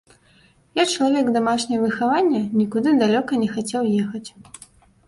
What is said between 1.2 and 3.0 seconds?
дамашняга выхавання, нікуды